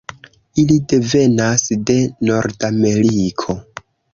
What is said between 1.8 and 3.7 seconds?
de Nordameriko.